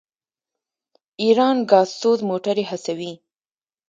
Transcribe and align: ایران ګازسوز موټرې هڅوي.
ایران 1.23 1.57
ګازسوز 1.71 2.19
موټرې 2.29 2.63
هڅوي. 2.71 3.11